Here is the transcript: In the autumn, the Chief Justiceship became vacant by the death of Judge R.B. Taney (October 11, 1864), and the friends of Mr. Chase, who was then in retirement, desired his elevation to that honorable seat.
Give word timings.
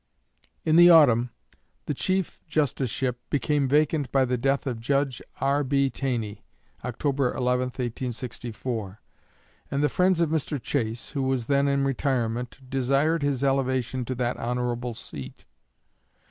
In 0.65 0.77
the 0.77 0.89
autumn, 0.89 1.29
the 1.85 1.93
Chief 1.93 2.39
Justiceship 2.47 3.19
became 3.29 3.67
vacant 3.67 4.11
by 4.11 4.25
the 4.25 4.35
death 4.35 4.65
of 4.65 4.79
Judge 4.79 5.21
R.B. 5.39 5.91
Taney 5.91 6.43
(October 6.83 7.27
11, 7.35 7.65
1864), 7.67 8.99
and 9.69 9.83
the 9.83 9.89
friends 9.89 10.19
of 10.19 10.31
Mr. 10.31 10.59
Chase, 10.59 11.11
who 11.11 11.21
was 11.21 11.45
then 11.45 11.67
in 11.67 11.83
retirement, 11.85 12.57
desired 12.67 13.21
his 13.21 13.43
elevation 13.43 14.03
to 14.05 14.15
that 14.15 14.37
honorable 14.37 14.95
seat. 14.95 15.45